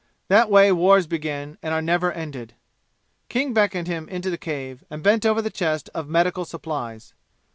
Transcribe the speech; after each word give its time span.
That 0.29 0.49
way 0.49 0.71
wars 0.71 1.05
begin 1.05 1.59
and 1.61 1.75
are 1.75 1.79
never 1.79 2.11
ended. 2.11 2.55
King 3.29 3.53
beckoned 3.53 3.87
him 3.87 4.09
into 4.09 4.31
the 4.31 4.35
cave, 4.39 4.83
and 4.89 5.03
bent 5.03 5.27
over 5.27 5.43
the 5.43 5.51
chest 5.51 5.91
of 5.93 6.09
medical 6.09 6.43
supplies. 6.43 7.13